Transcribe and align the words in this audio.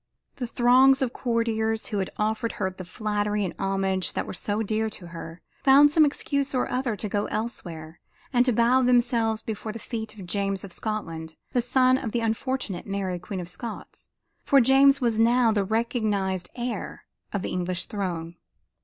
The 0.37 0.47
throngs 0.47 1.03
of 1.03 1.13
courtiers 1.13 1.85
who 1.89 1.99
had 1.99 2.09
offered 2.17 2.53
her 2.53 2.67
the 2.71 2.83
flattery 2.85 3.45
and 3.45 3.53
homage 3.59 4.13
that 4.13 4.25
were 4.25 4.33
so 4.33 4.63
dear 4.63 4.89
to 4.89 5.07
her, 5.09 5.43
found 5.63 5.91
some 5.91 6.05
excuse 6.05 6.55
or 6.55 6.67
other 6.71 6.95
to 6.95 7.07
go 7.07 7.25
elsewhere 7.27 7.99
and 8.33 8.43
to 8.47 8.51
bow 8.51 8.81
themselves 8.81 9.43
before 9.43 9.71
the 9.71 9.77
feet 9.77 10.15
of 10.15 10.25
James 10.25 10.63
of 10.63 10.73
Scotland, 10.73 11.35
the 11.53 11.61
son 11.61 11.99
of 11.99 12.13
the 12.13 12.21
unfortunate 12.21 12.87
Mary 12.87 13.19
Queen 13.19 13.39
of 13.39 13.47
Scots, 13.47 14.09
for 14.43 14.59
James 14.59 15.01
was 15.01 15.19
now 15.19 15.51
the 15.51 15.63
recognized 15.63 16.49
heir 16.55 17.05
to 17.31 17.37
the 17.37 17.49
English 17.51 17.85
throne. 17.85 18.37